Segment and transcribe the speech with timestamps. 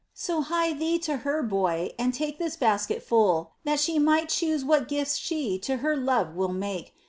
[0.15, 4.65] So hie thee to her, boy, and take This basket full, that she may choose
[4.65, 6.95] What gifts she to her Love will make.